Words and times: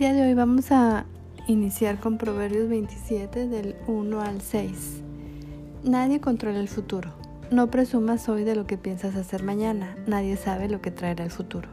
día 0.00 0.14
de 0.14 0.22
hoy 0.22 0.32
vamos 0.32 0.72
a 0.72 1.04
iniciar 1.46 2.00
con 2.00 2.16
Proverbios 2.16 2.70
27 2.70 3.48
del 3.48 3.76
1 3.86 4.22
al 4.22 4.40
6. 4.40 5.02
Nadie 5.84 6.22
controla 6.22 6.58
el 6.58 6.68
futuro. 6.68 7.12
No 7.50 7.70
presumas 7.70 8.26
hoy 8.30 8.44
de 8.44 8.56
lo 8.56 8.66
que 8.66 8.78
piensas 8.78 9.14
hacer 9.14 9.42
mañana. 9.42 9.94
Nadie 10.06 10.38
sabe 10.38 10.70
lo 10.70 10.80
que 10.80 10.90
traerá 10.90 11.24
el 11.24 11.30
futuro. 11.30 11.68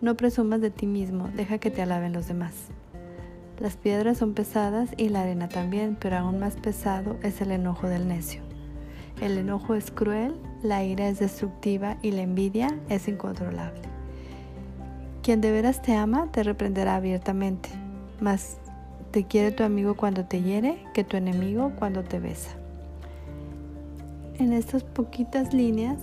No 0.00 0.16
presumas 0.16 0.62
de 0.62 0.70
ti 0.70 0.86
mismo. 0.86 1.28
Deja 1.36 1.58
que 1.58 1.70
te 1.70 1.82
alaben 1.82 2.14
los 2.14 2.28
demás. 2.28 2.54
Las 3.60 3.76
piedras 3.76 4.16
son 4.16 4.32
pesadas 4.32 4.88
y 4.96 5.10
la 5.10 5.20
arena 5.20 5.50
también, 5.50 5.98
pero 6.00 6.16
aún 6.16 6.38
más 6.38 6.56
pesado 6.56 7.18
es 7.22 7.42
el 7.42 7.50
enojo 7.50 7.88
del 7.88 8.08
necio. 8.08 8.40
El 9.20 9.36
enojo 9.36 9.74
es 9.74 9.90
cruel, 9.90 10.34
la 10.62 10.82
ira 10.82 11.08
es 11.08 11.18
destructiva 11.18 11.98
y 12.00 12.12
la 12.12 12.22
envidia 12.22 12.74
es 12.88 13.06
incontrolable. 13.06 13.95
Quien 15.26 15.40
de 15.40 15.50
veras 15.50 15.82
te 15.82 15.92
ama 15.92 16.28
te 16.30 16.44
reprenderá 16.44 16.94
abiertamente, 16.94 17.68
mas 18.20 18.58
te 19.10 19.24
quiere 19.24 19.50
tu 19.50 19.64
amigo 19.64 19.96
cuando 19.96 20.24
te 20.24 20.40
hiere 20.40 20.78
que 20.94 21.02
tu 21.02 21.16
enemigo 21.16 21.72
cuando 21.76 22.04
te 22.04 22.20
besa. 22.20 22.50
En 24.38 24.52
estas 24.52 24.84
poquitas 24.84 25.52
líneas 25.52 25.96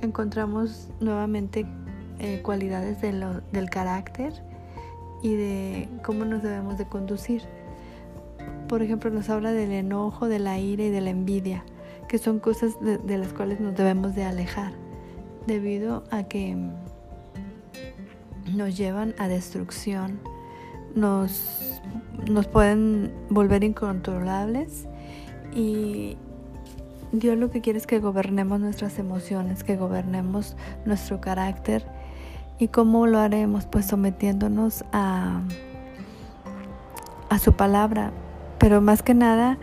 encontramos 0.00 0.90
nuevamente 1.00 1.66
eh, 2.20 2.40
cualidades 2.44 3.00
del 3.00 3.68
carácter 3.68 4.32
y 5.24 5.34
de 5.34 5.88
cómo 6.04 6.24
nos 6.24 6.44
debemos 6.44 6.78
de 6.78 6.86
conducir. 6.86 7.42
Por 8.68 8.82
ejemplo, 8.82 9.10
nos 9.10 9.28
habla 9.28 9.50
del 9.50 9.72
enojo, 9.72 10.28
de 10.28 10.38
la 10.38 10.56
ira 10.60 10.84
y 10.84 10.90
de 10.90 11.00
la 11.00 11.10
envidia, 11.10 11.64
que 12.06 12.18
son 12.18 12.38
cosas 12.38 12.76
de 12.80 13.18
las 13.18 13.32
cuales 13.32 13.58
nos 13.58 13.74
debemos 13.74 14.14
de 14.14 14.22
alejar, 14.22 14.70
debido 15.48 16.04
a 16.12 16.22
que 16.22 16.56
nos 18.54 18.76
llevan 18.76 19.14
a 19.18 19.28
destrucción, 19.28 20.20
nos, 20.94 21.80
nos 22.30 22.46
pueden 22.46 23.12
volver 23.30 23.64
incontrolables 23.64 24.86
y 25.54 26.16
Dios 27.12 27.38
lo 27.38 27.50
que 27.50 27.60
quiere 27.60 27.78
es 27.78 27.86
que 27.86 28.00
gobernemos 28.00 28.60
nuestras 28.60 28.98
emociones, 28.98 29.64
que 29.64 29.76
gobernemos 29.76 30.56
nuestro 30.84 31.20
carácter. 31.20 31.86
¿Y 32.58 32.68
cómo 32.68 33.06
lo 33.06 33.18
haremos? 33.18 33.66
Pues 33.66 33.86
sometiéndonos 33.86 34.84
a, 34.92 35.40
a 37.30 37.38
su 37.38 37.52
palabra. 37.54 38.12
Pero 38.58 38.80
más 38.80 39.02
que 39.02 39.14
nada, 39.14 39.58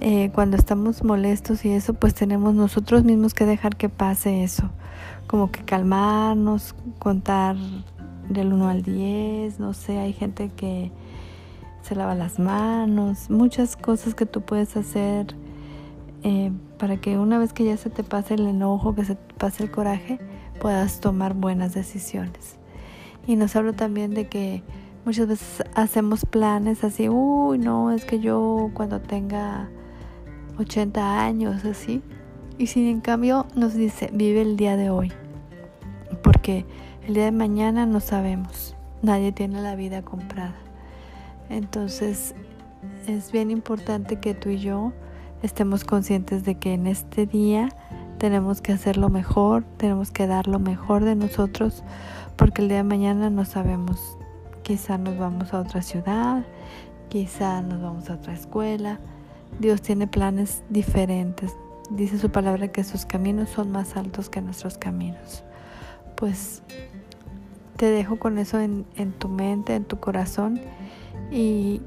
eh, 0.00 0.30
cuando 0.34 0.56
estamos 0.56 1.04
molestos 1.04 1.64
y 1.64 1.70
eso, 1.70 1.94
pues 1.94 2.14
tenemos 2.14 2.54
nosotros 2.54 3.04
mismos 3.04 3.34
que 3.34 3.46
dejar 3.46 3.76
que 3.76 3.88
pase 3.88 4.42
eso. 4.42 4.70
Como 5.26 5.50
que 5.50 5.64
calmarnos, 5.64 6.74
contar 6.98 7.56
del 8.30 8.52
1 8.52 8.68
al 8.68 8.82
10, 8.82 9.60
no 9.60 9.74
sé, 9.74 9.98
hay 9.98 10.12
gente 10.12 10.48
que 10.48 10.90
se 11.82 11.94
lava 11.94 12.14
las 12.14 12.38
manos, 12.38 13.28
muchas 13.28 13.76
cosas 13.76 14.14
que 14.14 14.26
tú 14.26 14.40
puedes 14.42 14.76
hacer 14.76 15.34
eh, 16.22 16.52
para 16.78 16.98
que 16.98 17.18
una 17.18 17.38
vez 17.38 17.52
que 17.52 17.64
ya 17.64 17.76
se 17.76 17.90
te 17.90 18.04
pase 18.04 18.34
el 18.34 18.46
enojo, 18.46 18.94
que 18.94 19.04
se 19.04 19.16
te 19.16 19.34
pase 19.34 19.64
el 19.64 19.70
coraje, 19.70 20.18
puedas 20.60 21.00
tomar 21.00 21.34
buenas 21.34 21.74
decisiones. 21.74 22.56
Y 23.26 23.36
nos 23.36 23.56
habla 23.56 23.72
también 23.72 24.14
de 24.14 24.28
que 24.28 24.62
muchas 25.04 25.26
veces 25.26 25.64
hacemos 25.74 26.24
planes 26.24 26.84
así, 26.84 27.08
uy, 27.08 27.58
no, 27.58 27.90
es 27.90 28.04
que 28.04 28.20
yo 28.20 28.70
cuando 28.74 29.00
tenga 29.00 29.68
80 30.58 31.24
años, 31.24 31.64
así. 31.64 32.02
Y 32.58 32.66
sin 32.66 32.86
en 32.86 33.00
cambio 33.00 33.46
nos 33.54 33.74
dice, 33.74 34.10
vive 34.12 34.42
el 34.42 34.56
día 34.56 34.76
de 34.76 34.90
hoy. 34.90 35.12
Porque 36.22 36.66
el 37.06 37.14
día 37.14 37.24
de 37.24 37.32
mañana 37.32 37.86
no 37.86 38.00
sabemos. 38.00 38.76
Nadie 39.02 39.32
tiene 39.32 39.62
la 39.62 39.74
vida 39.74 40.02
comprada. 40.02 40.54
Entonces 41.48 42.34
es 43.06 43.32
bien 43.32 43.50
importante 43.50 44.20
que 44.20 44.34
tú 44.34 44.50
y 44.50 44.58
yo 44.58 44.92
estemos 45.42 45.84
conscientes 45.84 46.44
de 46.44 46.56
que 46.56 46.74
en 46.74 46.86
este 46.86 47.26
día 47.26 47.70
tenemos 48.18 48.60
que 48.60 48.72
hacer 48.72 48.96
lo 48.98 49.08
mejor, 49.08 49.64
tenemos 49.78 50.10
que 50.10 50.26
dar 50.26 50.46
lo 50.46 50.58
mejor 50.58 51.04
de 51.04 51.14
nosotros, 51.14 51.82
porque 52.36 52.62
el 52.62 52.68
día 52.68 52.78
de 52.78 52.84
mañana 52.84 53.30
no 53.30 53.44
sabemos. 53.44 54.18
Quizá 54.62 54.98
nos 54.98 55.18
vamos 55.18 55.54
a 55.54 55.60
otra 55.60 55.80
ciudad, 55.82 56.44
quizá 57.08 57.62
nos 57.62 57.80
vamos 57.80 58.10
a 58.10 58.14
otra 58.14 58.34
escuela. 58.34 59.00
Dios 59.58 59.80
tiene 59.82 60.06
planes 60.06 60.62
diferentes. 60.68 61.56
Dice 61.90 62.18
su 62.18 62.30
palabra 62.30 62.68
que 62.68 62.84
sus 62.84 63.06
caminos 63.06 63.48
son 63.48 63.72
más 63.72 63.96
altos 63.96 64.28
que 64.28 64.40
nuestros 64.42 64.78
caminos. 64.78 65.42
Pues 66.14 66.62
te 67.80 67.90
dejo 67.90 68.18
con 68.18 68.36
eso 68.36 68.60
en, 68.60 68.84
tu 69.18 69.30
mente, 69.30 69.74
en 69.74 69.86
tu 69.86 69.98
corazón 70.00 70.60
y 71.30 71.80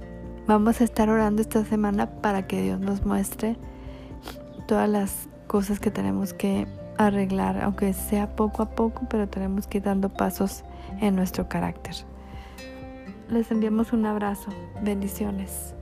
vamos 0.47 0.81
a 0.81 0.85
estar 0.85 1.07
orando 1.07 1.39
esta 1.39 1.63
semana 1.65 2.09
para 2.19 2.47
que 2.47 2.63
Dios 2.63 2.79
nos 2.79 3.05
muestre 3.05 3.57
todas 4.67 4.89
las 4.89 5.29
cosas 5.45 5.79
que 5.79 5.91
tenemos 5.91 6.33
que 6.33 6.65
arreglar, 6.97 7.61
aunque 7.61 7.93
sea 7.93 8.35
poco 8.35 8.63
a 8.63 8.71
poco, 8.71 9.03
pero 9.07 9.29
tenemos 9.29 9.67
que 9.67 9.77
ir 9.77 9.83
dando 9.83 10.09
pasos 10.09 10.63
en 10.99 11.15
nuestro 11.15 11.47
carácter. 11.47 11.93
Les 13.29 13.51
enviamos 13.51 13.93
un 13.93 14.07
abrazo. 14.07 14.49
Bendiciones. 14.81 15.75